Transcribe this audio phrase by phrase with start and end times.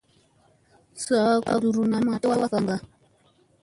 [1.03, 2.75] Saa kuɗuruna lamma tew a gaŋ kaŋga.